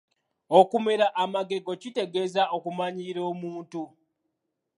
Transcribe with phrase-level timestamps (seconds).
[0.59, 3.81] Okumera amagego kitegeeza okumanyiira omuntu.